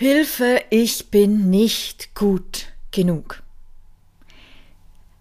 Hilfe, 0.00 0.62
ich 0.70 1.10
bin 1.10 1.50
nicht 1.50 2.14
gut 2.14 2.66
genug. 2.92 3.42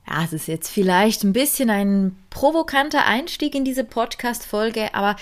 Ja, 0.08 0.24
es 0.24 0.34
ist 0.34 0.48
jetzt 0.48 0.70
vielleicht 0.70 1.24
ein 1.24 1.34
bisschen 1.34 1.72
ein 1.72 2.16
provokanter 2.30 3.08
Einstieg 3.08 3.56
in 3.56 3.66
diese 3.66 3.84
Podcast-Folge, 3.84 4.94
aber 4.94 5.16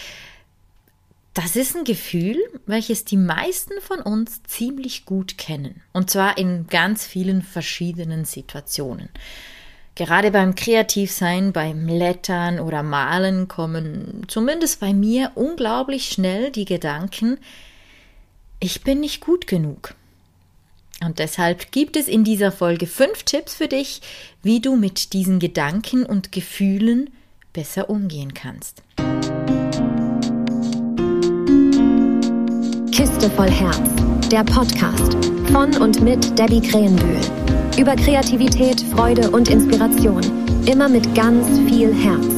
das 1.34 1.56
ist 1.56 1.74
ein 1.74 1.86
Gefühl, 1.86 2.36
welches 2.66 3.06
die 3.06 3.16
meisten 3.16 3.80
von 3.80 4.02
uns 4.02 4.44
ziemlich 4.44 5.06
gut 5.06 5.38
kennen. 5.38 5.82
Und 5.94 6.10
zwar 6.10 6.38
in 6.38 6.68
ganz 6.68 7.06
vielen 7.06 7.42
verschiedenen 7.42 8.26
Situationen. 8.26 9.08
Gerade 9.96 10.32
beim 10.32 10.56
Kreativsein, 10.56 11.54
beim 11.54 11.88
Lettern 11.88 12.60
oder 12.60 12.84
Malen 12.84 13.48
kommen 13.48 14.24
zumindest 14.28 14.82
bei 14.82 14.92
mir 14.94 15.32
unglaublich 15.36 16.10
schnell 16.10 16.52
die 16.52 16.66
Gedanken, 16.66 17.38
ich 18.60 18.82
bin 18.84 19.00
nicht 19.00 19.22
gut 19.22 19.48
genug. 19.48 19.94
Und 21.04 21.20
deshalb 21.20 21.72
gibt 21.72 21.98
es 21.98 22.08
in 22.08 22.24
dieser 22.24 22.52
Folge 22.52 22.88
fünf 22.88 23.24
Tipps 23.24 23.56
für 23.56 23.68
dich, 23.68 24.02
wie 24.44 24.62
du 24.62 24.76
mit 24.76 25.14
diesen 25.14 25.40
Gedanken 25.40 26.06
und 26.06 26.32
Gefühlen 26.32 27.10
besser 27.54 27.90
umgehen 27.90 28.34
kannst. 28.34 28.82
Kiste 32.92 33.30
voll 33.30 33.52
Herz, 33.52 33.90
der 34.32 34.44
Podcast 34.44 35.14
von 35.52 35.76
und 35.82 36.02
mit 36.02 36.38
Debbie 36.40 36.62
Krähenbühl. 36.62 37.22
Über 37.78 37.96
Kreativität, 37.96 38.82
Freude 38.94 39.30
und 39.32 39.50
Inspiration. 39.50 40.22
Immer 40.66 40.88
mit 40.90 41.14
ganz 41.14 41.60
viel 41.70 41.94
Herz. 41.94 42.35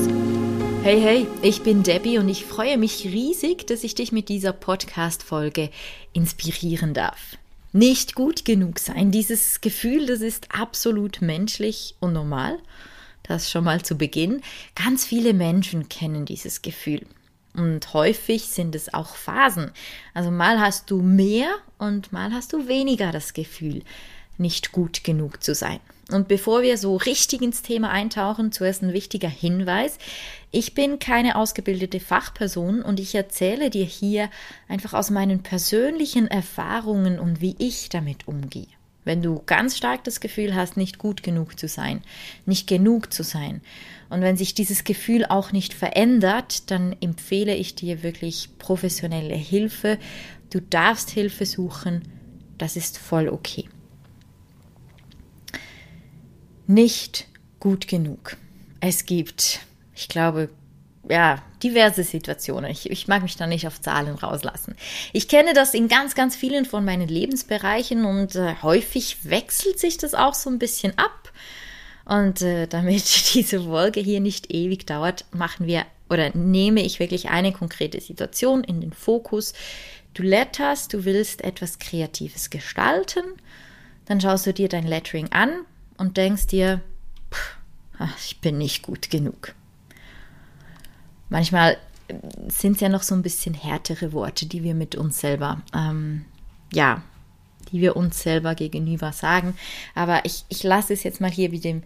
Hey, 0.84 1.02
hey, 1.02 1.28
ich 1.42 1.64
bin 1.64 1.84
Debbie 1.84 2.18
und 2.18 2.30
ich 2.30 2.46
freue 2.46 2.78
mich 2.78 3.06
riesig, 3.06 3.68
dass 3.68 3.84
ich 3.84 3.96
dich 3.96 4.12
mit 4.12 4.30
dieser 4.30 4.54
Podcast-Folge 4.54 5.70
inspirieren 6.14 6.94
darf. 6.94 7.38
Nicht 7.74 8.16
gut 8.16 8.46
genug 8.46 8.80
sein, 8.80 9.12
dieses 9.12 9.60
Gefühl, 9.60 10.06
das 10.06 10.22
ist 10.22 10.48
absolut 10.52 11.22
menschlich 11.22 11.96
und 12.00 12.14
normal. 12.14 12.60
Das 13.24 13.52
schon 13.52 13.66
mal 13.66 13.84
zu 13.84 13.98
Beginn. 13.98 14.42
Ganz 14.76 15.06
viele 15.06 15.34
Menschen 15.34 15.90
kennen 15.90 16.26
dieses 16.26 16.62
Gefühl. 16.62 17.06
Und 17.54 17.94
häufig 17.94 18.46
sind 18.46 18.76
es 18.76 18.94
auch 18.94 19.16
Phasen. 19.16 19.72
Also 20.14 20.32
mal 20.32 20.60
hast 20.60 20.90
du 20.92 21.02
mehr 21.02 21.50
und 21.78 22.14
mal 22.14 22.32
hast 22.32 22.54
du 22.54 22.68
weniger 22.68 23.12
das 23.12 23.34
Gefühl, 23.34 23.84
nicht 24.38 24.72
gut 24.72 25.04
genug 25.04 25.44
zu 25.44 25.54
sein. 25.54 25.80
Und 26.12 26.30
bevor 26.30 26.62
wir 26.62 26.78
so 26.78 26.96
richtig 26.96 27.42
ins 27.42 27.62
Thema 27.62 27.90
eintauchen, 27.90 28.54
zuerst 28.54 28.82
ein 28.82 28.94
wichtiger 28.94 29.28
Hinweis. 29.28 29.98
Ich 30.52 30.74
bin 30.74 31.00
keine 31.00 31.36
ausgebildete 31.36 32.00
Fachperson 32.00 32.82
und 32.82 33.00
ich 33.02 33.14
erzähle 33.14 33.70
dir 33.70 33.84
hier 33.84 34.30
einfach 34.70 34.94
aus 34.94 35.10
meinen 35.10 35.44
persönlichen 35.44 36.28
Erfahrungen 36.28 37.20
und 37.20 37.42
wie 37.42 37.56
ich 37.60 37.90
damit 37.90 38.28
umgehe. 38.28 38.68
Wenn 39.04 39.22
du 39.22 39.42
ganz 39.46 39.76
stark 39.76 40.04
das 40.06 40.22
Gefühl 40.22 40.56
hast, 40.56 40.78
nicht 40.78 40.98
gut 40.98 41.24
genug 41.24 41.60
zu 41.60 41.68
sein, 41.68 42.02
nicht 42.46 42.68
genug 42.68 43.12
zu 43.12 43.24
sein, 43.24 43.62
und 44.10 44.22
wenn 44.22 44.38
sich 44.38 44.54
dieses 44.54 44.86
Gefühl 44.86 45.26
auch 45.26 45.52
nicht 45.52 45.74
verändert, 45.74 46.72
dann 46.72 46.96
empfehle 47.02 47.54
ich 47.54 47.76
dir 47.76 48.04
wirklich 48.04 48.50
professionelle 48.58 49.36
Hilfe. 49.36 49.98
Du 50.50 50.62
darfst 50.62 51.10
Hilfe 51.10 51.46
suchen, 51.46 52.04
das 52.58 52.78
ist 52.78 52.98
voll 52.98 53.28
okay 53.28 53.68
nicht 56.68 57.28
gut 57.60 57.88
genug. 57.88 58.38
Es 58.80 59.06
gibt, 59.06 59.62
ich 59.96 60.08
glaube, 60.08 60.50
ja, 61.10 61.42
diverse 61.64 62.04
Situationen. 62.04 62.70
Ich, 62.70 62.90
ich, 62.90 63.08
mag 63.08 63.24
mich 63.24 63.38
da 63.38 63.48
nicht 63.48 63.66
auf 63.66 63.82
Zahlen 63.82 64.16
rauslassen. 64.16 64.76
Ich 65.14 65.28
kenne 65.28 65.54
das 65.54 65.74
in 65.74 65.88
ganz, 65.88 66.16
ganz 66.16 66.36
vielen 66.36 66.66
von 66.66 66.86
meinen 66.86 67.08
Lebensbereichen 67.08 68.06
und 68.06 68.36
äh, 68.36 68.56
häufig 68.62 69.30
wechselt 69.30 69.80
sich 69.80 69.98
das 69.98 70.14
auch 70.14 70.34
so 70.34 70.50
ein 70.50 70.60
bisschen 70.60 70.98
ab. 70.98 71.32
Und 72.06 72.42
äh, 72.42 72.68
damit 72.68 73.04
diese 73.34 73.64
Folge 73.64 74.00
hier 74.00 74.20
nicht 74.20 74.54
ewig 74.54 74.86
dauert, 74.86 75.26
machen 75.32 75.68
wir 75.68 75.86
oder 76.10 76.36
nehme 76.36 76.82
ich 76.82 77.00
wirklich 77.00 77.30
eine 77.30 77.52
konkrete 77.52 78.00
Situation 78.00 78.64
in 78.64 78.80
den 78.80 78.94
Fokus. 78.94 79.54
Du 80.14 80.24
letterst, 80.24 80.94
du 80.94 81.06
willst 81.06 81.44
etwas 81.44 81.80
Kreatives 81.80 82.50
gestalten, 82.50 83.24
dann 84.06 84.22
schaust 84.22 84.46
du 84.46 84.54
dir 84.54 84.70
dein 84.70 84.88
Lettering 84.88 85.32
an, 85.32 85.66
und 85.98 86.18
denkst 86.18 86.48
dir, 86.48 86.82
pff, 87.32 87.58
ich 88.20 88.40
bin 88.40 88.58
nicht 88.58 88.84
gut 88.84 89.10
genug. 89.10 89.54
Manchmal 91.30 91.78
sind 92.48 92.76
es 92.76 92.82
ja 92.82 92.90
noch 92.90 93.04
so 93.04 93.16
ein 93.16 93.22
bisschen 93.22 93.54
härtere 93.54 94.14
Worte, 94.14 94.46
die 94.46 94.64
wir 94.64 94.76
mit 94.76 94.96
uns 94.96 95.20
selber, 95.20 95.62
ähm, 95.74 96.26
ja, 96.72 97.02
die 97.72 97.82
wir 97.82 97.98
uns 97.98 98.22
selber 98.22 98.56
gegenüber 98.56 99.12
sagen. 99.12 99.58
Aber 99.94 100.24
ich, 100.26 100.46
ich 100.48 100.64
lasse 100.64 100.94
es 100.94 101.04
jetzt 101.04 101.20
mal 101.20 101.32
hier 101.32 101.52
wie 101.52 101.60
dem, 101.60 101.84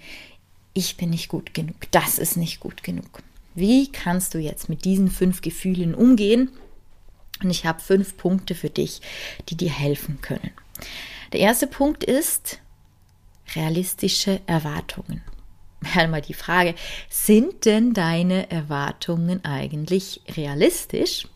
ich 0.73 0.95
bin 0.97 1.09
nicht 1.09 1.27
gut 1.27 1.53
genug, 1.53 1.75
das 1.91 2.19
ist 2.19 2.37
nicht 2.37 2.59
gut 2.59 2.83
genug. 2.83 3.23
Wie 3.55 3.91
kannst 3.91 4.33
du 4.33 4.37
jetzt 4.37 4.69
mit 4.69 4.85
diesen 4.85 5.09
fünf 5.09 5.41
Gefühlen 5.41 5.95
umgehen? 5.95 6.49
Und 7.43 7.49
ich 7.49 7.65
habe 7.65 7.81
fünf 7.81 8.15
Punkte 8.17 8.55
für 8.55 8.69
dich, 8.69 9.01
die 9.49 9.57
dir 9.57 9.71
helfen 9.71 10.21
können. 10.21 10.51
Der 11.33 11.39
erste 11.39 11.67
Punkt 11.67 12.03
ist, 12.03 12.59
realistische 13.55 14.41
Erwartungen. 14.45 15.21
Einmal 15.95 16.21
die 16.21 16.33
Frage, 16.33 16.75
sind 17.09 17.65
denn 17.65 17.93
deine 17.93 18.51
Erwartungen 18.51 19.43
eigentlich 19.43 20.21
realistisch? 20.35 21.27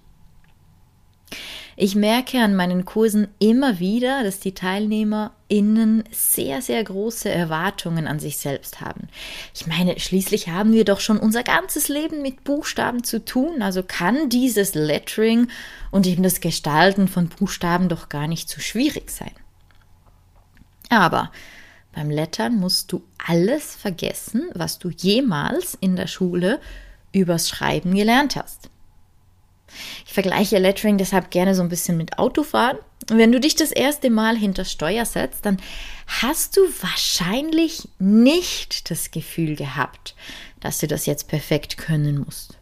Ich 1.77 1.93
merke 1.93 2.39
an 2.39 2.55
meinen 2.55 2.85
Kursen 2.85 3.27
immer 3.39 3.79
wieder, 3.79 4.23
dass 4.23 4.39
die 4.39 4.53
TeilnehmerInnen 4.53 6.05
sehr, 6.09 6.61
sehr 6.61 6.81
große 6.81 7.29
Erwartungen 7.29 8.07
an 8.07 8.19
sich 8.19 8.37
selbst 8.37 8.79
haben. 8.79 9.09
Ich 9.53 9.67
meine, 9.67 9.99
schließlich 9.99 10.47
haben 10.47 10.71
wir 10.71 10.85
doch 10.85 11.01
schon 11.01 11.17
unser 11.17 11.43
ganzes 11.43 11.89
Leben 11.89 12.21
mit 12.21 12.45
Buchstaben 12.45 13.03
zu 13.03 13.25
tun, 13.25 13.61
also 13.61 13.83
kann 13.83 14.29
dieses 14.29 14.73
Lettering 14.73 15.49
und 15.91 16.07
eben 16.07 16.23
das 16.23 16.39
Gestalten 16.39 17.09
von 17.09 17.27
Buchstaben 17.27 17.89
doch 17.89 18.07
gar 18.07 18.27
nicht 18.27 18.47
so 18.47 18.61
schwierig 18.61 19.11
sein. 19.11 19.33
Aber 20.89 21.31
beim 21.95 22.11
Lettern 22.11 22.57
musst 22.57 22.91
du 22.91 23.03
alles 23.25 23.73
vergessen, 23.73 24.50
was 24.53 24.79
du 24.79 24.89
jemals 24.89 25.78
in 25.79 25.95
der 25.95 26.07
Schule 26.07 26.59
übers 27.13 27.50
Schreiben 27.50 27.95
gelernt 27.95 28.35
hast. 28.35 28.69
Ich 30.06 30.13
vergleiche 30.13 30.59
Lettering 30.59 30.97
deshalb 30.97 31.31
gerne 31.31 31.56
so 31.56 31.63
ein 31.63 31.69
bisschen 31.69 31.97
mit 31.97 32.19
Autofahren. 32.19 32.78
wenn 33.07 33.31
du 33.31 33.39
dich 33.39 33.56
das 33.56 33.72
erste 33.72 34.09
Mal 34.09 34.35
hinter 34.35 34.66
Steuer 34.66 35.06
setzt, 35.06 35.45
dann 35.45 35.57
hast 36.07 36.57
du 36.57 36.61
wahrscheinlich 36.81 37.88
nicht 38.00 38.89
das 38.89 39.12
Gefühl 39.12 39.56
gehabt, 39.56 40.16
dass 40.59 40.79
du 40.79 40.88
das 40.88 41.06
jetzt 41.06 41.27
perfekt 41.27 41.77
können 41.77 42.19
musst. 42.19 42.57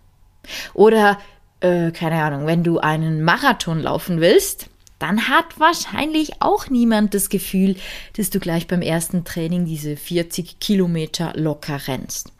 Oder, 0.73 1.17
äh, 1.61 1.91
keine 1.91 2.21
Ahnung, 2.21 2.45
wenn 2.45 2.63
du 2.63 2.79
einen 2.79 3.23
Marathon 3.23 3.79
laufen 3.79 4.21
willst, 4.21 4.69
dann 5.03 5.27
hat 5.27 5.59
wahrscheinlich 5.59 6.41
auch 6.41 6.69
niemand 6.69 7.13
das 7.13 7.27
Gefühl, 7.27 7.75
dass 8.15 8.29
du 8.29 8.39
gleich 8.39 8.67
beim 8.67 8.81
ersten 8.81 9.25
Training 9.25 9.65
diese 9.65 9.97
40 9.97 10.61
Kilometer 10.61 11.33
locker 11.35 11.89
rennst. 11.89 12.31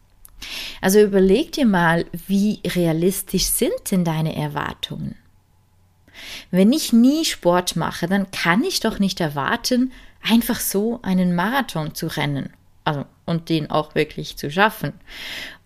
Also 0.79 1.01
überleg 1.01 1.51
dir 1.51 1.66
mal, 1.66 2.06
wie 2.28 2.62
realistisch 2.66 3.47
sind 3.47 3.91
denn 3.91 4.06
deine 4.06 4.34
Erwartungen? 4.34 5.16
Wenn 6.51 6.72
ich 6.72 6.94
nie 6.94 7.25
Sport 7.25 7.75
mache, 7.75 8.07
dann 8.07 8.31
kann 8.31 8.63
ich 8.63 8.80
doch 8.80 8.97
nicht 8.97 9.19
erwarten, 9.19 9.91
einfach 10.22 10.62
so 10.62 11.01
einen 11.01 11.35
Marathon 11.35 11.94
zu 11.95 12.07
rennen. 12.07 12.53
Also, 12.85 13.03
und 13.25 13.50
den 13.50 13.72
auch 13.72 13.94
wirklich 13.94 14.38
zu 14.38 14.50
schaffen. 14.50 14.94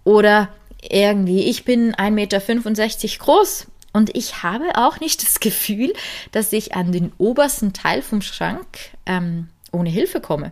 Oder 0.04 0.50
irgendwie, 0.82 1.44
ich 1.44 1.64
bin 1.64 1.94
1,65 1.94 2.10
Meter 2.10 3.24
groß 3.24 3.68
und 3.98 4.16
ich 4.16 4.44
habe 4.44 4.76
auch 4.76 5.00
nicht 5.00 5.24
das 5.24 5.40
Gefühl, 5.40 5.92
dass 6.32 6.54
ich 6.54 6.76
an 6.76 6.92
den 6.92 7.12
obersten 7.18 7.74
Teil 7.74 8.04
vom 8.04 8.22
Schrank 8.22 8.68
ähm, 9.08 9.50
ohne 9.72 9.90
Hilfe 9.90 10.22
komme, 10.22 10.52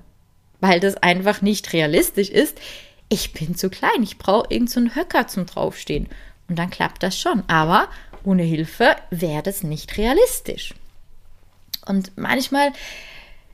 weil 0.62 0.80
das 0.80 0.97
einfach 0.97 1.44
nicht 1.44 1.71
realistisch 1.71 2.30
ist. 2.30 2.57
Ich 3.07 3.33
bin 3.33 3.53
zu 3.56 3.69
klein, 3.69 4.01
ich 4.01 4.18
brauche 4.18 4.47
irgendeinen 4.50 4.89
so 4.89 4.95
Höcker 4.95 5.27
zum 5.27 5.45
Draufstehen. 5.45 6.07
Und 6.50 6.57
dann 6.57 6.71
klappt 6.71 7.03
das 7.03 7.19
schon. 7.19 7.44
Aber 7.45 7.88
ohne 8.24 8.42
Hilfe 8.42 8.95
wäre 9.12 9.44
das 9.44 9.62
nicht 9.62 9.95
realistisch. 10.00 10.74
Und 11.86 12.18
manchmal 12.18 12.74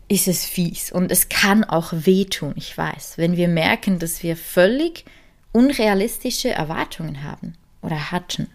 ist 0.08 0.30
es 0.30 0.46
fies 0.46 0.94
und 0.94 1.12
es 1.12 1.28
kann 1.28 1.66
auch 1.66 1.92
wehtun, 1.92 2.54
ich 2.56 2.78
weiß, 2.78 3.18
wenn 3.18 3.36
wir 3.36 3.50
merken, 3.50 4.00
dass 4.00 4.24
wir 4.24 4.38
völlig 4.38 5.04
unrealistische 5.52 6.50
Erwartungen 6.50 7.24
haben 7.24 7.56
oder 7.82 8.14
hatten. 8.14 8.48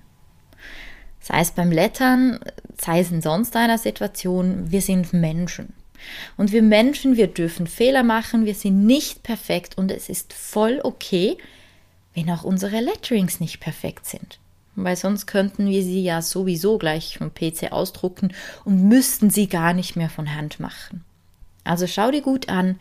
Sei 1.26 1.40
es 1.40 1.50
beim 1.50 1.72
Lettern, 1.72 2.38
sei 2.78 3.00
es 3.00 3.10
in 3.10 3.20
sonst 3.20 3.56
einer 3.56 3.78
Situation, 3.78 4.70
wir 4.70 4.80
sind 4.80 5.12
Menschen. 5.12 5.72
Und 6.36 6.52
wir 6.52 6.62
Menschen, 6.62 7.16
wir 7.16 7.26
dürfen 7.26 7.66
Fehler 7.66 8.04
machen, 8.04 8.44
wir 8.46 8.54
sind 8.54 8.86
nicht 8.86 9.24
perfekt 9.24 9.76
und 9.76 9.90
es 9.90 10.08
ist 10.08 10.32
voll 10.32 10.78
okay, 10.84 11.36
wenn 12.14 12.30
auch 12.30 12.44
unsere 12.44 12.78
Letterings 12.78 13.40
nicht 13.40 13.58
perfekt 13.58 14.06
sind. 14.06 14.38
weil 14.76 14.94
sonst 14.94 15.26
könnten 15.26 15.68
wir 15.68 15.82
sie 15.82 16.04
ja 16.04 16.22
sowieso 16.22 16.78
gleich 16.78 17.18
vom 17.18 17.34
PC 17.34 17.72
ausdrucken 17.72 18.32
und 18.64 18.84
müssten 18.88 19.28
sie 19.28 19.48
gar 19.48 19.72
nicht 19.72 19.96
mehr 19.96 20.10
von 20.10 20.32
Hand 20.32 20.60
machen. 20.60 21.02
Also 21.64 21.88
schau 21.88 22.12
dir 22.12 22.22
gut 22.22 22.48
an, 22.48 22.78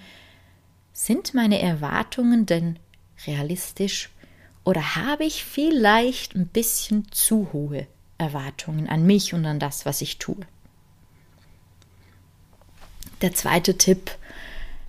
sind 0.93 1.33
meine 1.33 1.59
Erwartungen 1.59 2.45
denn 2.45 2.77
realistisch 3.25 4.09
oder 4.63 4.95
habe 4.95 5.23
ich 5.23 5.43
vielleicht 5.45 6.35
ein 6.35 6.45
bisschen 6.45 7.11
zu 7.11 7.49
hohe 7.51 7.87
Erwartungen 8.17 8.87
an 8.87 9.05
mich 9.05 9.33
und 9.33 9.45
an 9.45 9.59
das, 9.59 9.85
was 9.85 10.01
ich 10.01 10.17
tue? 10.17 10.37
Der 13.21 13.33
zweite 13.33 13.77
Tipp 13.77 14.11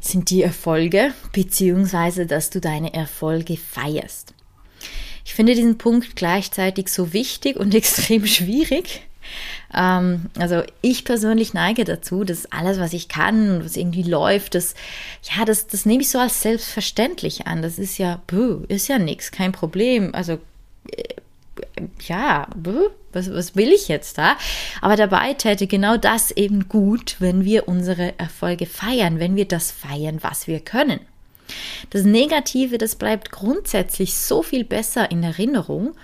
sind 0.00 0.30
die 0.30 0.42
Erfolge, 0.42 1.12
beziehungsweise 1.32 2.26
dass 2.26 2.50
du 2.50 2.60
deine 2.60 2.94
Erfolge 2.94 3.56
feierst. 3.56 4.34
Ich 5.24 5.34
finde 5.34 5.54
diesen 5.54 5.78
Punkt 5.78 6.16
gleichzeitig 6.16 6.88
so 6.88 7.12
wichtig 7.12 7.56
und 7.56 7.74
extrem 7.74 8.26
schwierig. 8.26 9.02
Ähm, 9.74 10.26
also 10.38 10.62
ich 10.82 11.04
persönlich 11.04 11.52
neige 11.52 11.84
dazu, 11.84 12.24
dass 12.24 12.50
alles, 12.52 12.78
was 12.78 12.92
ich 12.92 13.08
kann, 13.08 13.64
was 13.64 13.76
irgendwie 13.76 14.04
läuft, 14.04 14.54
das, 14.54 14.74
ja, 15.36 15.44
das, 15.44 15.66
das 15.66 15.84
nehme 15.84 16.02
ich 16.02 16.10
so 16.10 16.18
als 16.18 16.42
selbstverständlich 16.42 17.46
an. 17.46 17.62
Das 17.62 17.78
ist 17.78 17.98
ja, 17.98 18.22
ist 18.68 18.88
ja 18.88 18.98
nichts, 18.98 19.32
kein 19.32 19.52
Problem. 19.52 20.14
Also 20.14 20.38
äh, 20.92 21.02
ja, 22.06 22.48
was, 23.12 23.32
was 23.32 23.56
will 23.56 23.72
ich 23.72 23.88
jetzt 23.88 24.18
da? 24.18 24.36
Aber 24.80 24.96
dabei 24.96 25.34
täte 25.34 25.66
genau 25.66 25.96
das 25.96 26.30
eben 26.30 26.68
gut, 26.68 27.16
wenn 27.18 27.44
wir 27.44 27.68
unsere 27.68 28.18
Erfolge 28.18 28.66
feiern, 28.66 29.18
wenn 29.18 29.36
wir 29.36 29.46
das 29.46 29.70
feiern, 29.70 30.18
was 30.22 30.46
wir 30.46 30.60
können. 30.60 31.00
Das 31.90 32.02
Negative, 32.02 32.78
das 32.78 32.96
bleibt 32.96 33.30
grundsätzlich 33.30 34.14
so 34.14 34.42
viel 34.42 34.64
besser 34.64 35.10
in 35.10 35.22
Erinnerung 35.22 35.94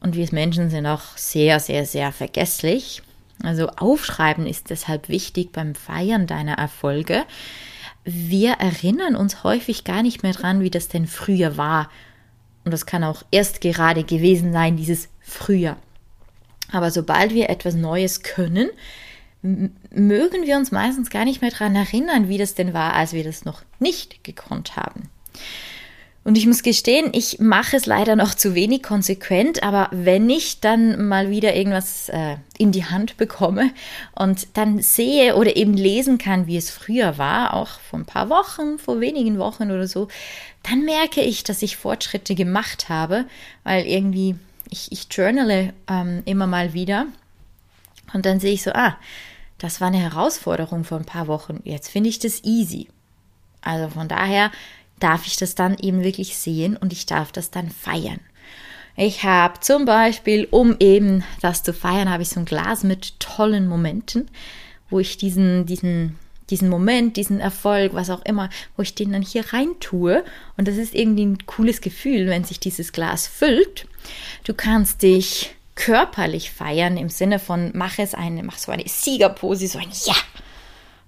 und 0.00 0.14
wir 0.14 0.28
Menschen 0.30 0.70
sind 0.70 0.86
auch 0.86 1.16
sehr, 1.16 1.60
sehr, 1.60 1.84
sehr 1.86 2.12
vergesslich. 2.12 3.02
Also 3.42 3.68
aufschreiben 3.68 4.46
ist 4.46 4.70
deshalb 4.70 5.08
wichtig 5.08 5.52
beim 5.52 5.74
Feiern 5.74 6.26
deiner 6.26 6.54
Erfolge. 6.54 7.24
Wir 8.04 8.52
erinnern 8.52 9.16
uns 9.16 9.42
häufig 9.42 9.84
gar 9.84 10.02
nicht 10.02 10.22
mehr 10.22 10.32
dran, 10.32 10.60
wie 10.60 10.70
das 10.70 10.88
denn 10.88 11.06
früher 11.06 11.56
war 11.56 11.90
und 12.66 12.72
das 12.72 12.84
kann 12.84 13.04
auch 13.04 13.22
erst 13.30 13.60
gerade 13.60 14.02
gewesen 14.02 14.52
sein, 14.52 14.76
dieses 14.76 15.08
früher. 15.20 15.76
Aber 16.72 16.90
sobald 16.90 17.32
wir 17.32 17.48
etwas 17.48 17.76
Neues 17.76 18.24
können, 18.24 18.70
mögen 19.42 20.46
wir 20.46 20.56
uns 20.56 20.72
meistens 20.72 21.08
gar 21.08 21.24
nicht 21.24 21.42
mehr 21.42 21.52
daran 21.52 21.76
erinnern, 21.76 22.28
wie 22.28 22.38
das 22.38 22.54
denn 22.54 22.74
war, 22.74 22.94
als 22.94 23.12
wir 23.12 23.22
das 23.22 23.44
noch 23.44 23.62
nicht 23.78 24.24
gekonnt 24.24 24.74
haben. 24.74 25.08
Und 26.26 26.36
ich 26.36 26.48
muss 26.48 26.64
gestehen, 26.64 27.10
ich 27.12 27.38
mache 27.38 27.76
es 27.76 27.86
leider 27.86 28.16
noch 28.16 28.34
zu 28.34 28.56
wenig 28.56 28.82
konsequent, 28.82 29.62
aber 29.62 29.88
wenn 29.92 30.28
ich 30.28 30.58
dann 30.58 31.06
mal 31.06 31.30
wieder 31.30 31.54
irgendwas 31.54 32.08
äh, 32.08 32.38
in 32.58 32.72
die 32.72 32.84
Hand 32.84 33.16
bekomme 33.16 33.70
und 34.12 34.48
dann 34.54 34.80
sehe 34.80 35.36
oder 35.36 35.54
eben 35.54 35.74
lesen 35.74 36.18
kann, 36.18 36.48
wie 36.48 36.56
es 36.56 36.68
früher 36.68 37.16
war, 37.16 37.54
auch 37.54 37.78
vor 37.78 38.00
ein 38.00 38.06
paar 38.06 38.28
Wochen, 38.28 38.76
vor 38.80 38.98
wenigen 38.98 39.38
Wochen 39.38 39.70
oder 39.70 39.86
so, 39.86 40.08
dann 40.64 40.84
merke 40.84 41.20
ich, 41.20 41.44
dass 41.44 41.62
ich 41.62 41.76
Fortschritte 41.76 42.34
gemacht 42.34 42.88
habe, 42.88 43.26
weil 43.62 43.86
irgendwie 43.86 44.34
ich, 44.68 44.90
ich 44.90 45.06
journale 45.08 45.74
ähm, 45.88 46.22
immer 46.24 46.48
mal 46.48 46.72
wieder 46.72 47.06
und 48.14 48.26
dann 48.26 48.40
sehe 48.40 48.54
ich 48.54 48.64
so, 48.64 48.72
ah, 48.72 48.96
das 49.58 49.80
war 49.80 49.86
eine 49.86 49.98
Herausforderung 50.00 50.82
vor 50.82 50.98
ein 50.98 51.04
paar 51.04 51.28
Wochen, 51.28 51.60
jetzt 51.62 51.88
finde 51.88 52.08
ich 52.08 52.18
das 52.18 52.42
easy. 52.42 52.88
Also 53.62 53.90
von 53.90 54.08
daher 54.08 54.50
darf 55.00 55.26
ich 55.26 55.36
das 55.36 55.54
dann 55.54 55.76
eben 55.78 56.02
wirklich 56.02 56.36
sehen 56.36 56.76
und 56.76 56.92
ich 56.92 57.06
darf 57.06 57.32
das 57.32 57.50
dann 57.50 57.70
feiern. 57.70 58.20
Ich 58.96 59.24
habe 59.24 59.60
zum 59.60 59.84
Beispiel, 59.84 60.48
um 60.50 60.76
eben 60.80 61.22
das 61.42 61.62
zu 61.62 61.74
feiern, 61.74 62.10
habe 62.10 62.22
ich 62.22 62.30
so 62.30 62.40
ein 62.40 62.46
Glas 62.46 62.82
mit 62.82 63.20
tollen 63.20 63.68
Momenten, 63.68 64.30
wo 64.88 64.98
ich 64.98 65.18
diesen, 65.18 65.66
diesen, 65.66 66.18
diesen 66.48 66.70
Moment, 66.70 67.18
diesen 67.18 67.38
Erfolg, 67.38 67.92
was 67.92 68.08
auch 68.08 68.24
immer, 68.24 68.48
wo 68.74 68.82
ich 68.82 68.94
den 68.94 69.12
dann 69.12 69.20
hier 69.20 69.52
rein 69.52 69.68
tue. 69.80 70.24
Und 70.56 70.66
das 70.66 70.76
ist 70.76 70.94
irgendwie 70.94 71.26
ein 71.26 71.44
cooles 71.44 71.82
Gefühl, 71.82 72.28
wenn 72.28 72.44
sich 72.44 72.58
dieses 72.58 72.92
Glas 72.92 73.26
füllt. 73.26 73.86
Du 74.44 74.54
kannst 74.54 75.02
dich 75.02 75.54
körperlich 75.74 76.50
feiern 76.50 76.96
im 76.96 77.10
Sinne 77.10 77.38
von 77.38 77.72
mach 77.74 77.98
es 77.98 78.14
eine, 78.14 78.42
mach 78.42 78.56
so 78.56 78.72
eine 78.72 78.88
Siegerpose, 78.88 79.68
so 79.68 79.78
ein 79.78 79.90
Ja, 80.06 80.14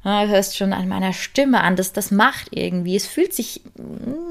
ja, 0.05 0.25
du 0.25 0.31
hörst 0.31 0.57
schon 0.57 0.73
an 0.73 0.89
meiner 0.89 1.13
Stimme 1.13 1.61
an, 1.61 1.77
dass 1.77 1.93
das 1.93 2.11
macht 2.11 2.49
irgendwie. 2.53 2.97
Es 2.97 3.07
fühlt 3.07 3.35
sich, 3.35 3.63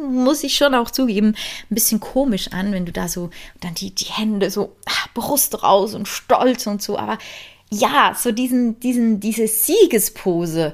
muss 0.10 0.44
ich 0.44 0.56
schon 0.56 0.74
auch 0.74 0.92
zugeben, 0.92 1.36
ein 1.70 1.76
bisschen 1.76 2.00
komisch 2.00 2.50
an, 2.52 2.72
wenn 2.72 2.86
du 2.86 2.92
da 2.92 3.08
so 3.08 3.30
dann 3.60 3.76
die, 3.76 3.94
die 3.94 4.06
Hände 4.06 4.50
so 4.50 4.76
ach, 4.86 5.08
Brust 5.14 5.62
raus 5.64 5.94
und 5.94 6.08
stolz 6.08 6.68
und 6.68 6.82
so. 6.82 6.98
Aber 6.98 7.18
ja, 7.70 8.16
so 8.18 8.32
diesen, 8.32 8.80
diesen, 8.80 9.20
diese 9.20 9.48
Siegespose, 9.48 10.74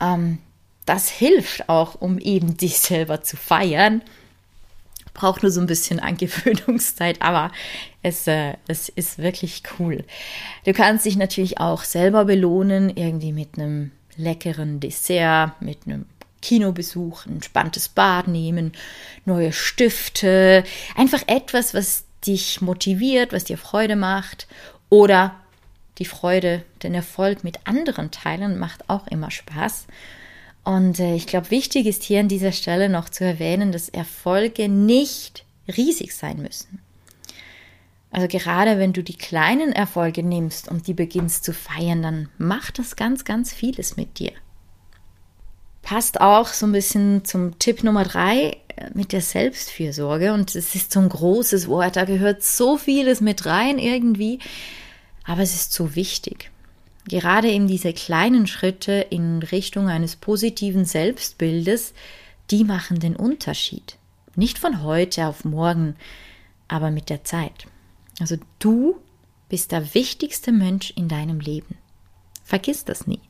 ähm, 0.00 0.38
das 0.86 1.10
hilft 1.10 1.68
auch, 1.68 2.00
um 2.00 2.18
eben 2.18 2.56
dich 2.56 2.78
selber 2.78 3.22
zu 3.22 3.36
feiern. 3.36 4.02
Braucht 5.12 5.42
nur 5.42 5.52
so 5.52 5.60
ein 5.60 5.66
bisschen 5.66 6.00
Angewöhnungszeit, 6.00 7.20
aber 7.20 7.52
es, 8.02 8.26
äh, 8.26 8.54
es 8.68 8.88
ist 8.88 9.18
wirklich 9.18 9.62
cool. 9.78 10.04
Du 10.64 10.72
kannst 10.72 11.04
dich 11.04 11.16
natürlich 11.16 11.60
auch 11.60 11.84
selber 11.84 12.24
belohnen, 12.24 12.88
irgendwie 12.96 13.32
mit 13.32 13.58
einem 13.58 13.92
leckeren 14.20 14.80
Dessert, 14.80 15.60
mit 15.60 15.78
einem 15.86 16.06
Kinobesuch, 16.42 17.26
ein 17.26 17.34
entspanntes 17.34 17.88
Bad 17.88 18.28
nehmen, 18.28 18.72
neue 19.24 19.52
Stifte, 19.52 20.64
einfach 20.96 21.22
etwas, 21.26 21.74
was 21.74 22.04
dich 22.26 22.60
motiviert, 22.60 23.32
was 23.32 23.44
dir 23.44 23.58
Freude 23.58 23.96
macht 23.96 24.46
oder 24.88 25.34
die 25.98 26.04
Freude, 26.04 26.64
den 26.82 26.94
Erfolg 26.94 27.44
mit 27.44 27.66
anderen 27.66 28.10
teilen 28.10 28.58
macht 28.58 28.88
auch 28.88 29.06
immer 29.08 29.30
Spaß. 29.30 29.86
Und 30.64 30.98
äh, 30.98 31.14
ich 31.14 31.26
glaube, 31.26 31.50
wichtig 31.50 31.86
ist 31.86 32.02
hier 32.02 32.20
an 32.20 32.28
dieser 32.28 32.52
Stelle 32.52 32.88
noch 32.88 33.08
zu 33.08 33.24
erwähnen, 33.24 33.72
dass 33.72 33.88
Erfolge 33.88 34.68
nicht 34.68 35.44
riesig 35.68 36.14
sein 36.14 36.40
müssen. 36.40 36.80
Also 38.10 38.26
gerade 38.26 38.78
wenn 38.78 38.92
du 38.92 39.02
die 39.02 39.16
kleinen 39.16 39.72
Erfolge 39.72 40.22
nimmst 40.22 40.68
und 40.68 40.86
die 40.86 40.94
beginnst 40.94 41.44
zu 41.44 41.52
feiern, 41.52 42.02
dann 42.02 42.28
macht 42.38 42.78
das 42.78 42.96
ganz, 42.96 43.24
ganz 43.24 43.52
vieles 43.52 43.96
mit 43.96 44.18
dir. 44.18 44.32
Passt 45.82 46.20
auch 46.20 46.48
so 46.48 46.66
ein 46.66 46.72
bisschen 46.72 47.24
zum 47.24 47.58
Tipp 47.58 47.84
Nummer 47.84 48.04
drei 48.04 48.56
äh, 48.76 48.90
mit 48.94 49.12
der 49.12 49.20
Selbstfürsorge. 49.20 50.32
Und 50.32 50.54
es 50.54 50.74
ist 50.74 50.92
so 50.92 51.00
ein 51.00 51.08
großes 51.08 51.68
Wort, 51.68 51.96
da 51.96 52.04
gehört 52.04 52.42
so 52.42 52.76
vieles 52.76 53.20
mit 53.20 53.46
rein 53.46 53.78
irgendwie, 53.78 54.40
aber 55.24 55.42
es 55.42 55.54
ist 55.54 55.72
so 55.72 55.94
wichtig. 55.94 56.50
Gerade 57.08 57.48
eben 57.48 57.66
diese 57.66 57.92
kleinen 57.92 58.46
Schritte 58.46 58.92
in 59.10 59.42
Richtung 59.42 59.88
eines 59.88 60.16
positiven 60.16 60.84
Selbstbildes, 60.84 61.94
die 62.50 62.64
machen 62.64 62.98
den 62.98 63.16
Unterschied. 63.16 63.96
Nicht 64.36 64.58
von 64.58 64.82
heute 64.82 65.26
auf 65.26 65.44
morgen, 65.44 65.96
aber 66.68 66.90
mit 66.90 67.08
der 67.08 67.24
Zeit. 67.24 67.66
Also 68.20 68.36
du 68.58 69.00
bist 69.48 69.72
der 69.72 69.94
wichtigste 69.94 70.52
Mensch 70.52 70.92
in 70.92 71.08
deinem 71.08 71.40
Leben. 71.40 71.76
Vergiss 72.44 72.84
das 72.84 73.06
nie. 73.06 73.20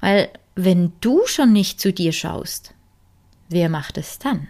Weil 0.00 0.30
wenn 0.54 0.92
du 1.00 1.26
schon 1.26 1.52
nicht 1.52 1.80
zu 1.80 1.92
dir 1.92 2.12
schaust, 2.12 2.74
wer 3.48 3.68
macht 3.68 3.98
es 3.98 4.18
dann? 4.18 4.48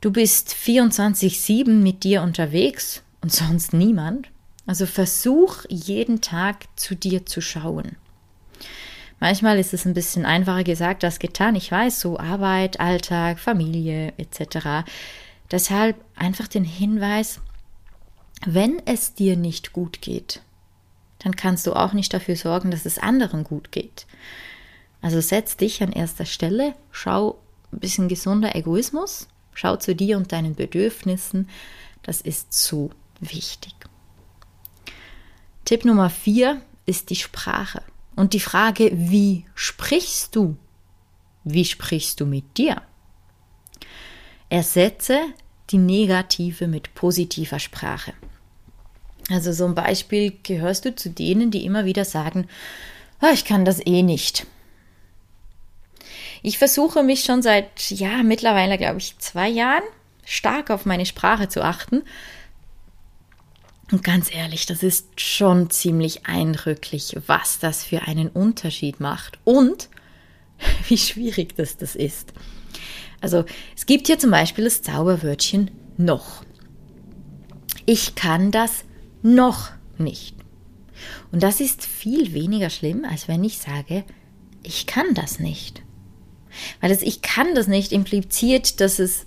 Du 0.00 0.10
bist 0.10 0.54
24-7 0.54 1.68
mit 1.68 2.04
dir 2.04 2.22
unterwegs 2.22 3.02
und 3.20 3.32
sonst 3.32 3.72
niemand. 3.72 4.28
Also 4.66 4.86
versuch 4.86 5.64
jeden 5.68 6.20
Tag 6.20 6.66
zu 6.76 6.94
dir 6.94 7.26
zu 7.26 7.40
schauen. 7.40 7.96
Manchmal 9.18 9.58
ist 9.58 9.74
es 9.74 9.84
ein 9.84 9.92
bisschen 9.92 10.24
einfacher 10.24 10.64
gesagt 10.64 11.04
als 11.04 11.18
getan. 11.18 11.54
Ich 11.54 11.70
weiß, 11.70 12.00
so 12.00 12.18
Arbeit, 12.18 12.80
Alltag, 12.80 13.38
Familie 13.38 14.14
etc. 14.16 14.88
Deshalb 15.50 15.96
einfach 16.14 16.48
den 16.48 16.64
Hinweis, 16.64 17.40
wenn 18.46 18.80
es 18.86 19.14
dir 19.14 19.36
nicht 19.36 19.72
gut 19.72 20.00
geht, 20.00 20.42
dann 21.18 21.36
kannst 21.36 21.66
du 21.66 21.74
auch 21.74 21.92
nicht 21.92 22.12
dafür 22.14 22.36
sorgen, 22.36 22.70
dass 22.70 22.86
es 22.86 22.98
anderen 22.98 23.44
gut 23.44 23.72
geht. 23.72 24.06
Also 25.02 25.20
setz 25.20 25.56
dich 25.56 25.82
an 25.82 25.92
erster 25.92 26.24
Stelle, 26.24 26.74
schau 26.90 27.38
ein 27.72 27.80
bisschen 27.80 28.08
gesunder 28.08 28.54
Egoismus, 28.54 29.28
schau 29.54 29.76
zu 29.76 29.94
dir 29.94 30.16
und 30.16 30.32
deinen 30.32 30.54
Bedürfnissen. 30.54 31.48
Das 32.02 32.20
ist 32.20 32.52
so 32.52 32.90
wichtig. 33.20 33.74
Tipp 35.64 35.84
Nummer 35.84 36.10
vier 36.10 36.62
ist 36.86 37.10
die 37.10 37.16
Sprache. 37.16 37.82
Und 38.16 38.32
die 38.32 38.40
Frage, 38.40 38.90
wie 38.92 39.46
sprichst 39.54 40.34
du? 40.34 40.56
Wie 41.44 41.64
sprichst 41.64 42.20
du 42.20 42.26
mit 42.26 42.58
dir? 42.58 42.82
Ersetze 44.48 45.20
die 45.70 45.78
negative 45.78 46.66
mit 46.66 46.94
positiver 46.94 47.58
Sprache. 47.58 48.12
Also 49.30 49.52
so 49.52 49.64
ein 49.64 49.74
Beispiel 49.74 50.32
gehörst 50.42 50.84
du 50.84 50.94
zu 50.94 51.08
denen, 51.08 51.50
die 51.50 51.64
immer 51.64 51.84
wieder 51.84 52.04
sagen, 52.04 52.48
oh, 53.22 53.28
ich 53.32 53.44
kann 53.44 53.64
das 53.64 53.84
eh 53.84 54.02
nicht. 54.02 54.46
Ich 56.42 56.58
versuche 56.58 57.02
mich 57.02 57.22
schon 57.24 57.42
seit, 57.42 57.90
ja, 57.90 58.22
mittlerweile 58.22 58.76
glaube 58.76 58.98
ich 58.98 59.18
zwei 59.18 59.48
Jahren 59.48 59.84
stark 60.24 60.70
auf 60.70 60.86
meine 60.86 61.06
Sprache 61.06 61.48
zu 61.48 61.62
achten. 61.62 62.02
Und 63.90 64.04
ganz 64.04 64.32
ehrlich, 64.32 64.66
das 64.66 64.82
ist 64.82 65.20
schon 65.20 65.70
ziemlich 65.70 66.26
eindrücklich, 66.26 67.16
was 67.26 67.58
das 67.58 67.84
für 67.84 68.02
einen 68.02 68.28
Unterschied 68.28 69.00
macht 69.00 69.38
und 69.44 69.88
wie 70.88 70.98
schwierig 70.98 71.56
das, 71.56 71.76
das 71.76 71.94
ist. 71.94 72.32
Also 73.20 73.44
es 73.76 73.86
gibt 73.86 74.06
hier 74.06 74.18
zum 74.18 74.30
Beispiel 74.30 74.64
das 74.64 74.82
Zauberwörtchen 74.82 75.70
noch. 75.96 76.44
Ich 77.86 78.14
kann 78.14 78.50
das 78.50 78.84
noch 79.22 79.70
nicht. 79.98 80.36
Und 81.32 81.42
das 81.42 81.60
ist 81.60 81.84
viel 81.84 82.32
weniger 82.32 82.70
schlimm, 82.70 83.04
als 83.04 83.28
wenn 83.28 83.44
ich 83.44 83.58
sage, 83.58 84.04
ich 84.62 84.86
kann 84.86 85.14
das 85.14 85.38
nicht. 85.38 85.82
Weil 86.80 86.90
das 86.90 87.02
Ich 87.02 87.22
kann 87.22 87.54
das 87.54 87.68
nicht 87.68 87.92
impliziert, 87.92 88.80
dass 88.80 88.98
es 88.98 89.26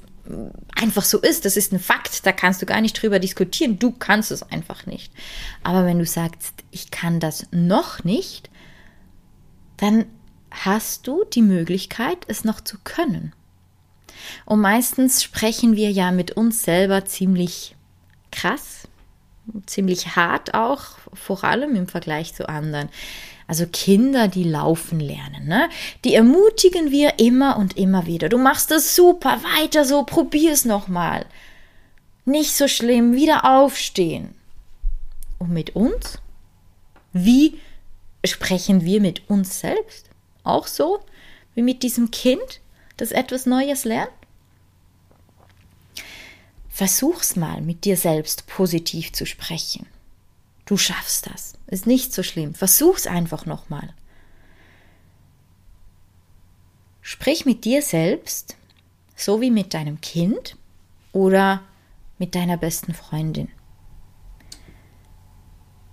einfach 0.76 1.04
so 1.04 1.20
ist. 1.20 1.46
Das 1.46 1.58
ist 1.58 1.74
ein 1.74 1.80
Fakt, 1.80 2.26
da 2.26 2.32
kannst 2.32 2.62
du 2.62 2.66
gar 2.66 2.82
nicht 2.82 3.02
drüber 3.02 3.20
diskutieren. 3.20 3.80
Du 3.80 3.92
kannst 3.92 4.32
es 4.32 4.44
einfach 4.44 4.86
nicht. 4.86 5.12
Aber 5.64 5.86
wenn 5.86 6.00
du 6.00 6.06
sagst, 6.06 6.54
ich 6.72 6.92
kann 6.92 7.20
das 7.20 7.48
noch 7.52 8.04
nicht, 8.04 8.50
dann 9.78 10.06
hast 10.52 11.08
du 11.08 11.24
die 11.26 11.42
Möglichkeit, 11.42 12.20
es 12.28 12.44
noch 12.44 12.62
zu 12.62 12.78
können. 12.84 13.34
Und 14.46 14.62
meistens 14.62 15.24
sprechen 15.24 15.76
wir 15.76 15.92
ja 15.92 16.12
mit 16.12 16.32
uns 16.32 16.64
selber 16.64 17.06
ziemlich 17.06 17.76
krass, 18.32 18.88
ziemlich 19.66 20.16
hart 20.16 20.54
auch, 20.54 20.82
vor 21.14 21.44
allem 21.44 21.76
im 21.76 21.88
Vergleich 21.88 22.34
zu 22.34 22.48
anderen. 22.48 22.90
Also 23.48 23.66
Kinder, 23.68 24.28
die 24.28 24.44
laufen 24.44 25.00
lernen, 25.00 25.48
ne? 25.48 25.70
Die 26.06 26.16
ermutigen 26.16 26.92
wir 26.92 27.20
immer 27.20 27.58
und 27.58 27.78
immer 27.78 28.06
wieder. 28.06 28.30
Du 28.30 28.38
machst 28.38 28.72
das 28.72 28.96
super, 28.96 29.42
weiter 29.44 29.86
so, 29.86 30.04
probier's 30.04 30.66
nochmal. 30.66 31.26
Nicht 32.26 32.56
so 32.56 32.68
schlimm, 32.68 33.14
wieder 33.14 33.44
aufstehen. 33.44 34.34
Und 35.40 35.52
mit 35.52 35.76
uns? 35.76 36.20
Wie 37.12 37.60
sprechen 38.26 38.86
wir 38.86 39.02
mit 39.02 39.30
uns 39.30 39.60
selbst? 39.60 40.10
Auch 40.44 40.68
so 40.68 41.02
wie 41.56 41.62
mit 41.62 41.84
diesem 41.84 42.12
Kind, 42.12 42.62
das 42.98 43.12
etwas 43.12 43.46
Neues 43.46 43.86
lernt? 43.86 44.12
Versuch's 46.74 47.36
mal 47.36 47.62
mit 47.62 47.86
dir 47.86 47.96
selbst 47.96 48.48
positiv 48.48 49.14
zu 49.14 49.28
sprechen. 49.28 49.86
Du 50.66 50.76
schaffst 50.76 51.28
das. 51.28 51.54
Ist 51.68 51.86
nicht 51.86 52.12
so 52.12 52.24
schlimm. 52.24 52.56
Versuch's 52.56 53.06
einfach 53.06 53.46
nochmal. 53.46 53.94
Sprich 57.04 57.46
mit 57.46 57.64
dir 57.64 57.84
selbst, 57.84 58.58
so 59.16 59.40
wie 59.40 59.52
mit 59.52 59.76
deinem 59.76 60.02
Kind 60.02 60.58
oder 61.12 61.62
mit 62.18 62.34
deiner 62.34 62.58
besten 62.58 62.96
Freundin. 62.96 63.50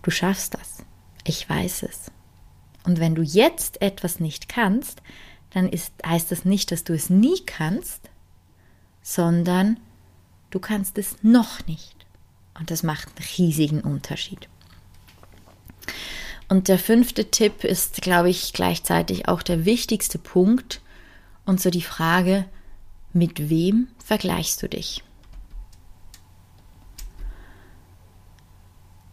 Du 0.01 0.11
schaffst 0.11 0.55
das. 0.55 0.79
Ich 1.25 1.47
weiß 1.47 1.83
es. 1.83 2.11
Und 2.85 3.01
wenn 3.01 3.15
du 3.15 3.21
jetzt 3.21 3.83
etwas 3.83 4.19
nicht 4.19 4.49
kannst, 4.49 5.03
dann 5.51 5.69
ist, 5.69 5.93
heißt 6.07 6.33
das 6.33 6.47
nicht, 6.47 6.73
dass 6.73 6.85
du 6.85 6.95
es 6.95 7.11
nie 7.11 7.45
kannst, 7.45 8.09
sondern 9.03 9.79
Du 10.51 10.59
kannst 10.59 10.99
es 10.99 11.17
noch 11.23 11.67
nicht. 11.67 11.95
Und 12.59 12.71
das 12.71 12.83
macht 12.83 13.09
einen 13.09 13.27
riesigen 13.39 13.81
Unterschied. 13.81 14.49
Und 16.49 16.69
der 16.69 16.79
fünfte 16.79 17.31
Tipp 17.31 17.65
ist, 17.65 18.03
glaube 18.03 18.29
ich, 18.29 18.53
gleichzeitig 18.53 19.29
auch 19.29 19.43
der 19.43 19.65
wichtigste 19.65 20.19
Punkt. 20.19 20.81
Und 21.47 21.61
so 21.61 21.71
die 21.71 21.81
Frage, 21.81 22.45
mit 23.13 23.49
wem 23.49 23.89
vergleichst 24.05 24.63
du 24.63 24.69
dich? 24.69 25.03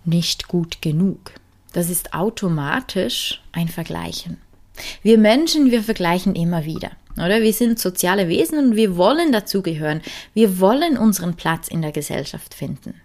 Nicht 0.03 0.47
gut 0.47 0.81
genug. 0.81 1.33
Das 1.73 1.89
ist 1.89 2.13
automatisch 2.13 3.43
ein 3.51 3.67
Vergleichen. 3.67 4.41
Wir 5.03 5.17
Menschen, 5.17 5.69
wir 5.69 5.83
vergleichen 5.83 6.35
immer 6.35 6.65
wieder. 6.65 6.91
Oder 7.17 7.41
wir 7.41 7.53
sind 7.53 7.79
soziale 7.79 8.27
Wesen 8.27 8.59
und 8.59 8.75
wir 8.75 8.95
wollen 8.97 9.31
dazugehören. 9.31 10.01
Wir 10.33 10.59
wollen 10.59 10.97
unseren 10.97 11.35
Platz 11.35 11.67
in 11.67 11.81
der 11.81 11.91
Gesellschaft 11.91 12.53
finden. 12.53 13.01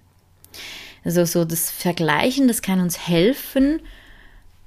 Also 1.04 1.24
so 1.24 1.44
das 1.44 1.70
Vergleichen, 1.70 2.48
das 2.48 2.62
kann 2.62 2.80
uns 2.80 3.08
helfen, 3.08 3.80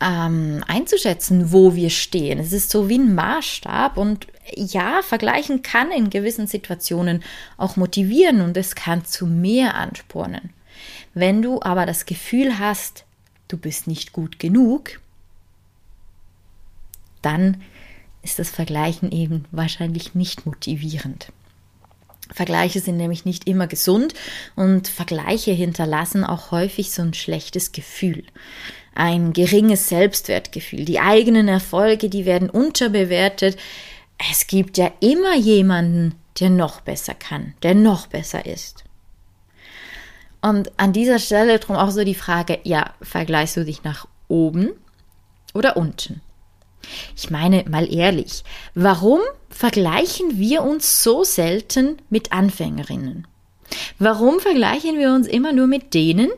ähm, 0.01 0.63
einzuschätzen, 0.67 1.51
wo 1.51 1.75
wir 1.75 1.89
stehen. 1.89 2.39
Es 2.39 2.51
ist 2.51 2.69
so 2.69 2.89
wie 2.89 2.97
ein 2.97 3.15
Maßstab 3.15 3.97
und 3.97 4.27
ja, 4.55 5.01
vergleichen 5.01 5.61
kann 5.61 5.91
in 5.91 6.09
gewissen 6.09 6.47
Situationen 6.47 7.23
auch 7.57 7.77
motivieren 7.77 8.41
und 8.41 8.57
es 8.57 8.75
kann 8.75 9.05
zu 9.05 9.25
mehr 9.25 9.75
anspornen. 9.75 10.51
Wenn 11.13 11.41
du 11.41 11.61
aber 11.61 11.85
das 11.85 12.05
Gefühl 12.05 12.59
hast, 12.59 13.05
du 13.47 13.57
bist 13.57 13.87
nicht 13.87 14.11
gut 14.11 14.37
genug, 14.37 14.99
dann 17.21 17.63
ist 18.25 18.39
das 18.39 18.49
Vergleichen 18.49 19.11
eben 19.11 19.45
wahrscheinlich 19.51 20.15
nicht 20.15 20.45
motivierend. 20.47 21.31
Vergleiche 22.33 22.79
sind 22.79 22.97
nämlich 22.97 23.23
nicht 23.23 23.47
immer 23.47 23.67
gesund 23.67 24.15
und 24.55 24.87
Vergleiche 24.87 25.51
hinterlassen 25.51 26.23
auch 26.23 26.49
häufig 26.49 26.91
so 26.91 27.03
ein 27.03 27.13
schlechtes 27.13 27.71
Gefühl. 27.71 28.23
Ein 28.95 29.31
geringes 29.31 29.89
Selbstwertgefühl. 29.89 30.85
Die 30.85 30.99
eigenen 30.99 31.47
Erfolge, 31.47 32.09
die 32.09 32.25
werden 32.25 32.49
unterbewertet. 32.49 33.57
Es 34.31 34.47
gibt 34.47 34.79
ja 34.79 34.91
immer 35.01 35.35
jemanden, 35.35 36.15
der 36.39 36.49
noch 36.49 36.81
besser 36.81 37.13
kann, 37.13 37.53
der 37.61 37.75
noch 37.75 38.07
besser 38.07 38.47
ist. 38.47 38.83
Und 40.41 40.71
an 40.77 40.93
dieser 40.93 41.19
Stelle 41.19 41.59
drum 41.59 41.75
auch 41.75 41.91
so 41.91 42.03
die 42.03 42.15
Frage, 42.15 42.59
ja, 42.63 42.93
vergleichst 43.01 43.57
du 43.57 43.65
dich 43.65 43.83
nach 43.83 44.07
oben 44.27 44.69
oder 45.53 45.77
unten? 45.77 46.21
Ich 47.15 47.29
meine 47.29 47.65
mal 47.69 47.91
ehrlich, 47.91 48.43
warum 48.73 49.19
vergleichen 49.49 50.37
wir 50.37 50.63
uns 50.63 51.03
so 51.03 51.23
selten 51.23 51.97
mit 52.09 52.31
Anfängerinnen? 52.31 53.27
Warum 53.99 54.39
vergleichen 54.39 54.97
wir 54.97 55.13
uns 55.13 55.27
immer 55.27 55.51
nur 55.51 55.67
mit 55.67 55.93
denen, 55.93 56.29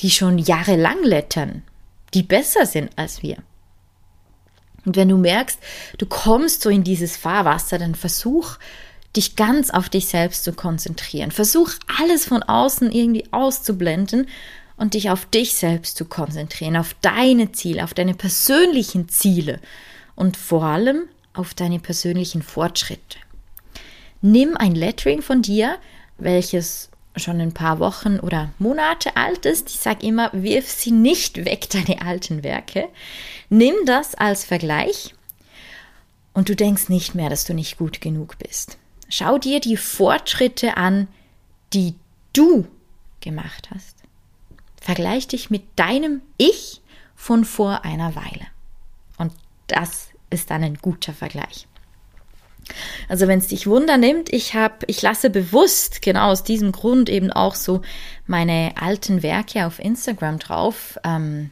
die 0.00 0.10
schon 0.10 0.38
jahrelang 0.38 1.02
lettern, 1.02 1.62
die 2.14 2.22
besser 2.22 2.66
sind 2.66 2.90
als 2.96 3.22
wir? 3.22 3.36
Und 4.84 4.96
wenn 4.96 5.08
du 5.08 5.16
merkst, 5.16 5.58
du 5.98 6.06
kommst 6.06 6.62
so 6.62 6.70
in 6.70 6.84
dieses 6.84 7.16
Fahrwasser, 7.16 7.78
dann 7.78 7.94
versuch, 7.94 8.56
dich 9.16 9.34
ganz 9.34 9.70
auf 9.70 9.88
dich 9.88 10.06
selbst 10.06 10.44
zu 10.44 10.52
konzentrieren. 10.52 11.30
Versuch 11.30 11.72
alles 11.98 12.26
von 12.26 12.42
außen 12.42 12.92
irgendwie 12.92 13.24
auszublenden 13.32 14.28
und 14.76 14.94
dich 14.94 15.10
auf 15.10 15.26
dich 15.26 15.54
selbst 15.54 15.96
zu 15.96 16.04
konzentrieren, 16.04 16.76
auf 16.76 16.94
deine 17.00 17.52
Ziele, 17.52 17.84
auf 17.84 17.94
deine 17.94 18.14
persönlichen 18.14 19.08
Ziele 19.08 19.60
und 20.14 20.36
vor 20.36 20.64
allem 20.64 21.04
auf 21.32 21.54
deine 21.54 21.78
persönlichen 21.78 22.42
Fortschritte. 22.42 23.18
Nimm 24.22 24.56
ein 24.56 24.74
Lettering 24.74 25.22
von 25.22 25.42
dir, 25.42 25.78
welches 26.18 26.90
schon 27.16 27.40
ein 27.40 27.52
paar 27.52 27.78
Wochen 27.78 28.20
oder 28.20 28.50
Monate 28.58 29.16
alt 29.16 29.46
ist. 29.46 29.70
Ich 29.70 29.76
sage 29.76 30.06
immer, 30.06 30.30
wirf 30.32 30.70
sie 30.70 30.90
nicht 30.90 31.44
weg, 31.44 31.68
deine 31.70 32.02
alten 32.02 32.42
Werke. 32.42 32.88
Nimm 33.48 33.74
das 33.86 34.14
als 34.14 34.44
Vergleich 34.44 35.14
und 36.32 36.48
du 36.48 36.56
denkst 36.56 36.88
nicht 36.88 37.14
mehr, 37.14 37.30
dass 37.30 37.44
du 37.44 37.54
nicht 37.54 37.78
gut 37.78 38.00
genug 38.00 38.38
bist. 38.38 38.78
Schau 39.08 39.38
dir 39.38 39.60
die 39.60 39.76
Fortschritte 39.76 40.76
an, 40.76 41.08
die 41.72 41.94
du 42.32 42.66
gemacht 43.20 43.68
hast. 43.72 43.95
Vergleich 44.86 45.26
dich 45.26 45.50
mit 45.50 45.64
deinem 45.74 46.22
Ich 46.36 46.80
von 47.16 47.44
vor 47.44 47.84
einer 47.84 48.14
Weile. 48.14 48.46
Und 49.18 49.32
das 49.66 50.10
ist 50.30 50.48
dann 50.52 50.62
ein 50.62 50.76
guter 50.76 51.12
Vergleich. 51.12 51.66
Also 53.08 53.26
wenn 53.26 53.40
es 53.40 53.48
dich 53.48 53.66
Wunder 53.66 53.96
nimmt, 53.96 54.32
ich 54.32 54.54
habe, 54.54 54.86
ich 54.86 55.02
lasse 55.02 55.28
bewusst 55.28 56.02
genau 56.02 56.30
aus 56.30 56.44
diesem 56.44 56.70
Grund 56.70 57.08
eben 57.08 57.32
auch 57.32 57.56
so 57.56 57.82
meine 58.28 58.74
alten 58.80 59.24
Werke 59.24 59.66
auf 59.66 59.80
Instagram 59.80 60.38
drauf. 60.38 61.00
Ähm, 61.02 61.50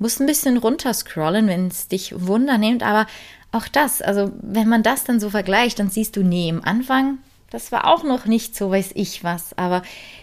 muss 0.00 0.18
ein 0.18 0.26
bisschen 0.26 0.56
runterscrollen, 0.56 1.46
wenn 1.46 1.68
es 1.68 1.86
dich 1.86 2.26
Wunder 2.26 2.58
nimmt, 2.58 2.82
aber 2.82 3.06
auch 3.52 3.68
das, 3.68 4.02
also 4.02 4.32
wenn 4.42 4.68
man 4.68 4.82
das 4.82 5.04
dann 5.04 5.20
so 5.20 5.30
vergleicht, 5.30 5.78
dann 5.78 5.88
siehst 5.88 6.16
du, 6.16 6.24
nee, 6.24 6.48
im 6.48 6.64
Anfang, 6.64 7.18
das 7.52 7.70
war 7.70 7.86
auch 7.86 8.02
noch 8.02 8.24
nicht 8.24 8.56
so, 8.56 8.70
weiß 8.70 8.92
ich 8.94 9.22
was, 9.24 9.56
aber 9.58 9.82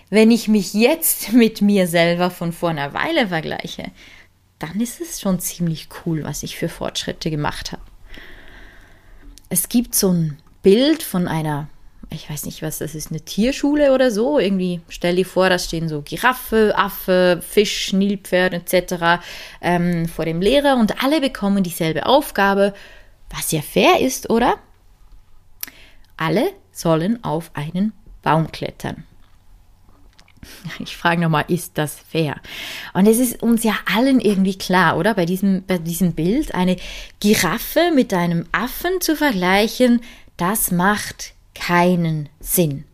wenn 0.09 0.31
ich 0.31 0.47
mich 0.47 0.73
jetzt 0.73 1.31
mit 1.33 1.61
mir 1.61 1.87
selber 1.87 2.31
von 2.31 2.51
vor 2.51 2.69
einer 2.69 2.93
Weile 2.93 3.27
vergleiche, 3.27 3.91
dann 4.57 4.81
ist 4.81 4.99
es 4.99 5.21
schon 5.21 5.39
ziemlich 5.39 5.87
cool, 6.05 6.23
was 6.23 6.43
ich 6.43 6.57
für 6.57 6.67
Fortschritte 6.67 7.29
gemacht 7.29 7.71
habe. 7.71 7.83
Es 9.47 9.69
gibt 9.69 9.95
so 9.95 10.11
ein 10.11 10.37
Bild 10.63 11.01
von 11.01 11.27
einer, 11.27 11.69
ich 12.09 12.29
weiß 12.29 12.45
nicht, 12.45 12.61
was 12.61 12.79
das 12.79 12.93
ist, 12.93 13.11
eine 13.11 13.21
Tierschule 13.21 13.93
oder 13.93 14.11
so. 14.11 14.37
Irgendwie 14.37 14.81
stell 14.89 15.15
dir 15.15 15.25
vor, 15.25 15.49
da 15.49 15.57
stehen 15.57 15.87
so 15.87 16.01
Giraffe, 16.01 16.73
Affe, 16.75 17.41
Fisch, 17.47 17.93
Nilpferd 17.93 18.53
etc. 18.53 19.23
Ähm, 19.61 20.07
vor 20.07 20.25
dem 20.25 20.41
Lehrer 20.41 20.75
und 20.77 21.01
alle 21.03 21.21
bekommen 21.21 21.63
dieselbe 21.63 22.05
Aufgabe, 22.05 22.73
was 23.29 23.51
ja 23.51 23.61
fair 23.61 24.01
ist, 24.01 24.29
oder? 24.29 24.55
Alle 26.17 26.51
sollen 26.79 27.23
auf 27.23 27.51
einen 27.53 27.93
Baum 28.21 28.51
klettern. 28.51 29.03
Ich 30.79 30.95
frage 30.95 31.21
nochmal, 31.21 31.45
ist 31.49 31.77
das 31.77 31.99
fair? 31.99 32.39
Und 32.93 33.05
es 33.05 33.19
ist 33.19 33.43
uns 33.43 33.63
ja 33.63 33.73
allen 33.93 34.21
irgendwie 34.21 34.57
klar, 34.57 34.97
oder? 34.97 35.13
Bei 35.13 35.25
diesem, 35.25 35.65
bei 35.65 35.77
diesem 35.77 36.13
Bild, 36.13 36.55
eine 36.55 36.77
Giraffe 37.19 37.91
mit 37.93 38.13
einem 38.13 38.45
Affen 38.53 39.01
zu 39.01 39.15
vergleichen, 39.15 40.01
das 40.37 40.71
macht 40.71 41.33
keinen 41.53 42.29
Sinn. 42.39 42.85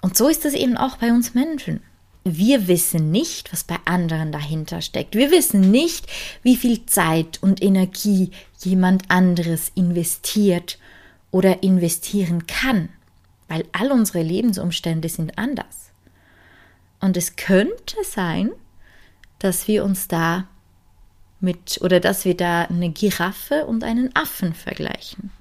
Und 0.00 0.16
so 0.16 0.28
ist 0.28 0.44
es 0.44 0.54
eben 0.54 0.76
auch 0.76 0.98
bei 0.98 1.10
uns 1.10 1.34
Menschen. 1.34 1.82
Wir 2.22 2.68
wissen 2.68 3.10
nicht, 3.10 3.52
was 3.52 3.64
bei 3.64 3.76
anderen 3.84 4.32
dahinter 4.32 4.80
steckt. 4.80 5.14
Wir 5.14 5.30
wissen 5.30 5.70
nicht, 5.70 6.06
wie 6.42 6.56
viel 6.56 6.86
Zeit 6.86 7.42
und 7.42 7.62
Energie 7.62 8.30
jemand 8.60 9.10
anderes 9.10 9.72
investiert 9.74 10.78
oder 11.34 11.64
investieren 11.64 12.46
kann, 12.46 12.90
weil 13.48 13.64
all 13.72 13.90
unsere 13.90 14.22
Lebensumstände 14.22 15.08
sind 15.08 15.36
anders. 15.36 15.90
Und 17.00 17.16
es 17.16 17.34
könnte 17.34 17.96
sein, 18.04 18.52
dass 19.40 19.66
wir 19.66 19.84
uns 19.84 20.06
da 20.06 20.46
mit 21.40 21.80
oder 21.82 21.98
dass 21.98 22.24
wir 22.24 22.36
da 22.36 22.62
eine 22.62 22.90
Giraffe 22.90 23.66
und 23.66 23.82
einen 23.82 24.14
Affen 24.14 24.54
vergleichen. 24.54 25.32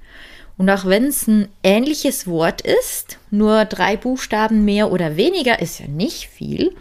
Und 0.58 0.68
auch 0.72 0.86
wenn 0.86 1.06
es 1.06 1.28
ein 1.28 1.48
ähnliches 1.62 2.26
Wort 2.26 2.62
ist, 2.62 3.20
nur 3.30 3.66
drei 3.66 3.96
Buchstaben 3.96 4.66
mehr 4.66 4.92
oder 4.92 5.16
weniger 5.16 5.62
ist 5.62 5.80
ja 5.80 5.86
nicht 5.88 6.28
viel, 6.28 6.76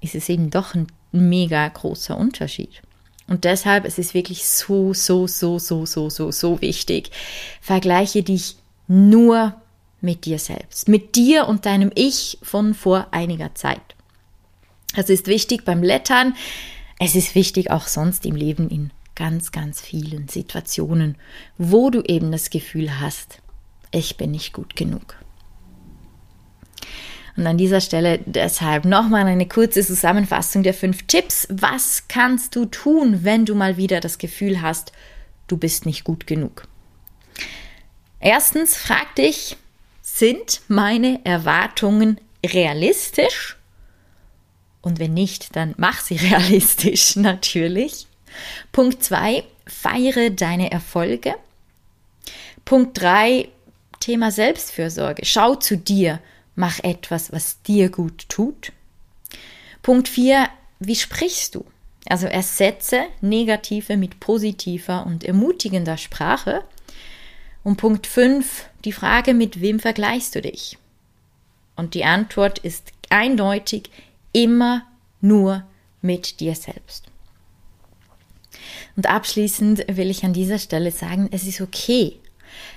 ist 0.00 0.14
es 0.14 0.30
eben 0.30 0.48
doch 0.48 0.74
ein 0.74 0.86
mega 1.12 1.68
großer 1.68 2.16
Unterschied. 2.16 2.80
Und 3.26 3.44
deshalb 3.44 3.84
ist 3.84 3.98
es 3.98 4.14
wirklich 4.14 4.46
so, 4.46 4.94
so, 4.94 5.26
so, 5.26 5.58
so, 5.58 5.86
so, 5.86 6.10
so, 6.10 6.30
so 6.30 6.60
wichtig. 6.60 7.10
Vergleiche 7.60 8.22
dich 8.22 8.56
nur 8.88 9.54
mit 10.00 10.24
dir 10.24 10.38
selbst, 10.38 10.88
mit 10.88 11.14
dir 11.14 11.46
und 11.46 11.64
deinem 11.64 11.92
Ich 11.94 12.38
von 12.42 12.74
vor 12.74 13.08
einiger 13.12 13.54
Zeit. 13.54 13.80
Es 14.94 15.08
ist 15.08 15.26
wichtig 15.26 15.64
beim 15.64 15.82
Lettern, 15.82 16.34
es 16.98 17.14
ist 17.14 17.34
wichtig 17.34 17.70
auch 17.70 17.86
sonst 17.86 18.26
im 18.26 18.34
Leben 18.34 18.68
in 18.68 18.90
ganz, 19.14 19.52
ganz 19.52 19.80
vielen 19.80 20.28
Situationen, 20.28 21.16
wo 21.58 21.90
du 21.90 22.02
eben 22.02 22.32
das 22.32 22.50
Gefühl 22.50 23.00
hast, 23.00 23.38
ich 23.90 24.16
bin 24.16 24.30
nicht 24.30 24.52
gut 24.52 24.76
genug. 24.76 25.21
Und 27.36 27.46
an 27.46 27.56
dieser 27.56 27.80
Stelle 27.80 28.20
deshalb 28.26 28.84
nochmal 28.84 29.26
eine 29.26 29.48
kurze 29.48 29.82
Zusammenfassung 29.82 30.62
der 30.62 30.74
fünf 30.74 31.04
Tipps. 31.06 31.48
Was 31.50 32.08
kannst 32.08 32.54
du 32.56 32.66
tun, 32.66 33.24
wenn 33.24 33.46
du 33.46 33.54
mal 33.54 33.76
wieder 33.76 34.00
das 34.00 34.18
Gefühl 34.18 34.60
hast, 34.60 34.92
du 35.46 35.56
bist 35.56 35.86
nicht 35.86 36.04
gut 36.04 36.26
genug? 36.26 36.66
Erstens, 38.20 38.76
frag 38.76 39.14
dich, 39.16 39.56
sind 40.02 40.60
meine 40.68 41.20
Erwartungen 41.24 42.20
realistisch? 42.44 43.56
Und 44.82 44.98
wenn 44.98 45.14
nicht, 45.14 45.56
dann 45.56 45.74
mach 45.78 46.00
sie 46.00 46.16
realistisch 46.16 47.16
natürlich. 47.16 48.06
Punkt 48.72 49.02
2, 49.02 49.44
feiere 49.66 50.30
deine 50.30 50.70
Erfolge. 50.70 51.34
Punkt 52.64 53.00
3, 53.00 53.48
Thema 54.00 54.30
Selbstfürsorge. 54.30 55.24
Schau 55.24 55.54
zu 55.54 55.76
dir, 55.76 56.20
mach 56.54 56.80
etwas, 56.80 57.32
was 57.32 57.62
dir 57.62 57.90
gut 57.90 58.28
tut. 58.28 58.72
Punkt 59.82 60.08
4, 60.08 60.48
wie 60.80 60.96
sprichst 60.96 61.54
du? 61.54 61.64
Also 62.06 62.26
ersetze 62.26 63.04
negative 63.20 63.96
mit 63.96 64.20
positiver 64.20 65.06
und 65.06 65.24
ermutigender 65.24 65.96
Sprache. 65.96 66.64
Und 67.62 67.76
Punkt 67.76 68.06
5, 68.06 68.66
die 68.84 68.92
Frage, 68.92 69.34
mit 69.34 69.60
wem 69.60 69.78
vergleichst 69.78 70.34
du 70.34 70.42
dich? 70.42 70.78
Und 71.76 71.94
die 71.94 72.04
Antwort 72.04 72.58
ist 72.58 72.92
eindeutig 73.08 73.90
immer 74.32 74.84
nur 75.20 75.64
mit 76.00 76.40
dir 76.40 76.54
selbst. 76.54 77.06
Und 78.96 79.08
abschließend 79.08 79.84
will 79.88 80.10
ich 80.10 80.24
an 80.24 80.32
dieser 80.32 80.58
Stelle 80.58 80.90
sagen, 80.90 81.28
es 81.32 81.44
ist 81.44 81.60
okay. 81.60 82.16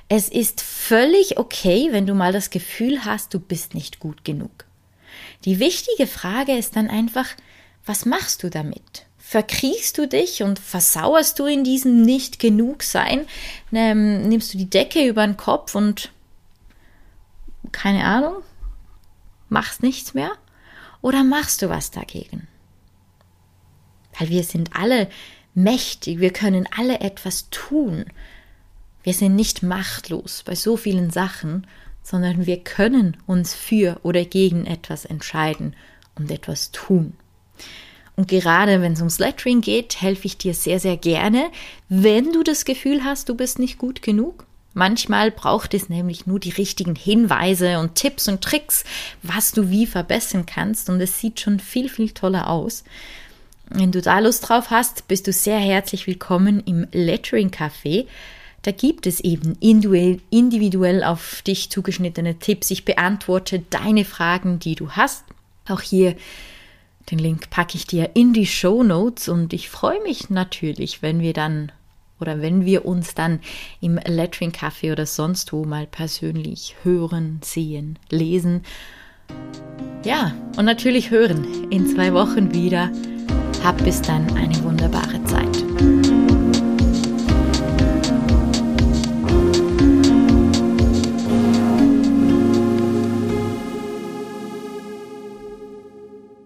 Es 0.08 0.30
ist 0.30 0.62
völlig 0.62 1.38
okay, 1.38 1.90
wenn 1.92 2.06
du 2.06 2.14
mal 2.14 2.32
das 2.32 2.50
Gefühl 2.50 3.06
hast, 3.06 3.34
du 3.34 3.40
bist 3.40 3.74
nicht 3.74 4.00
gut 4.00 4.24
genug. 4.24 4.66
Die 5.46 5.60
wichtige 5.60 6.08
Frage 6.08 6.58
ist 6.58 6.76
dann 6.76 6.90
einfach, 6.90 7.28
was 7.86 8.06
machst 8.06 8.44
du 8.44 8.50
damit? 8.50 9.06
Verkriechst 9.18 9.98
du 9.98 10.08
dich 10.08 10.44
und 10.44 10.60
versauerst 10.60 11.40
du 11.40 11.46
in 11.46 11.64
diesem 11.64 12.04
nicht 12.04 12.40
genug 12.40 12.84
sein? 12.84 13.26
Ähm, 13.74 14.28
nimmst 14.28 14.54
du 14.54 14.58
die 14.58 14.70
Decke 14.70 15.08
über 15.08 15.26
den 15.26 15.38
Kopf 15.38 15.76
und 15.76 16.12
keine 17.72 18.06
Ahnung, 18.06 18.36
machst 19.50 19.82
nichts 19.82 20.14
mehr? 20.14 20.32
Oder 21.02 21.24
machst 21.24 21.62
du 21.62 21.70
was 21.70 21.92
dagegen? 21.92 22.48
Weil 24.18 24.30
wir 24.30 24.44
sind 24.44 24.76
alle 24.76 25.10
mächtig, 25.54 26.20
wir 26.20 26.32
können 26.32 26.68
alle 26.76 27.00
etwas 27.00 27.50
tun. 27.50 28.06
Wir 29.06 29.14
sind 29.14 29.36
nicht 29.36 29.62
machtlos 29.62 30.42
bei 30.44 30.56
so 30.56 30.78
vielen 30.78 31.12
Sachen, 31.12 31.68
sondern 32.02 32.48
wir 32.48 32.58
können 32.58 33.16
uns 33.28 33.54
für 33.54 34.00
oder 34.02 34.26
gegen 34.26 34.66
etwas 34.66 35.06
entscheiden 35.06 35.76
und 36.16 36.32
etwas 36.32 36.72
tun. 36.72 37.14
Und 38.16 38.28
gerade 38.28 38.82
wenn 38.82 38.94
es 38.94 39.00
ums 39.02 39.20
Lettering 39.20 39.62
geht, 39.62 40.02
helfe 40.02 40.26
ich 40.26 40.40
dir 40.40 40.56
sehr, 40.56 40.80
sehr 40.80 40.98
gerne, 40.98 41.52
wenn 41.88 42.34
du 42.34 42.42
das 42.42 42.66
Gefühl 42.66 43.04
hast, 43.04 43.30
du 43.30 43.36
bist 43.36 43.60
nicht 43.60 43.78
gut 43.78 44.02
genug. 44.02 44.48
Manchmal 44.74 45.30
braucht 45.30 45.76
es 45.76 45.88
nämlich 45.88 46.26
nur 46.26 46.40
die 46.40 46.50
richtigen 46.50 46.96
Hinweise 46.96 47.78
und 47.78 47.94
Tipps 47.94 48.28
und 48.28 48.42
Tricks, 48.42 48.86
was 49.22 49.52
du 49.52 49.70
wie 49.70 49.86
verbessern 49.86 50.48
kannst. 50.48 50.90
Und 50.90 51.00
es 51.00 51.20
sieht 51.20 51.40
schon 51.40 51.60
viel, 51.60 51.90
viel 51.90 52.10
toller 52.10 52.50
aus. 52.50 52.84
Wenn 53.70 53.92
du 53.92 54.02
da 54.02 54.18
Lust 54.18 54.50
drauf 54.50 54.72
hast, 54.72 55.08
bist 55.08 55.28
du 55.28 55.32
sehr 55.32 55.60
herzlich 55.60 56.08
willkommen 56.08 56.64
im 56.66 56.88
Lettering 56.92 57.52
Café. 57.52 58.08
Da 58.66 58.72
gibt 58.72 59.06
es 59.06 59.20
eben 59.20 59.56
individuell 59.60 61.04
auf 61.04 61.44
dich 61.44 61.70
zugeschnittene 61.70 62.40
Tipps. 62.40 62.72
Ich 62.72 62.84
beantworte 62.84 63.60
deine 63.70 64.06
Fragen, 64.06 64.58
die 64.58 64.74
du 64.74 64.90
hast. 64.90 65.24
Auch 65.70 65.82
hier 65.82 66.16
den 67.12 67.20
Link 67.20 67.52
packe 67.52 67.78
ich 67.78 67.86
dir 67.86 68.16
in 68.16 68.34
die 68.34 68.48
Show 68.48 68.82
Notes 68.82 69.30
und 69.30 69.54
ich 69.54 69.70
freue 69.70 70.02
mich 70.02 70.32
natürlich, 70.32 71.04
wenn 71.04 71.20
wir 71.20 71.34
dann 71.34 71.72
oder 72.20 72.42
wenn 72.42 72.66
wir 72.66 72.86
uns 72.86 73.14
dann 73.14 73.40
im 73.82 74.00
Lettering 74.04 74.50
Café 74.50 74.92
oder 74.92 75.06
sonst 75.06 75.54
wo 75.54 75.64
mal 75.64 75.86
persönlich 75.86 76.76
hören, 76.82 77.42
sehen, 77.44 78.00
lesen. 78.10 78.64
Ja, 80.04 80.34
und 80.58 80.66
natürlich 80.66 81.12
hören 81.12 81.70
in 81.70 81.86
zwei 81.86 82.14
Wochen 82.16 82.52
wieder. 82.52 82.92
Hab 83.64 83.84
bis 83.84 84.02
dann 84.02 84.28
eine 84.36 84.64
wunderbare 84.64 85.24
Zeit. 85.26 85.55